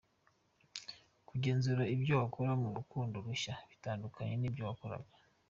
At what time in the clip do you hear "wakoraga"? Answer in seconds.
4.69-5.11